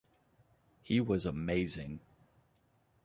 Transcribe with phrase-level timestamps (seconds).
[0.81, 1.99] He was amazing.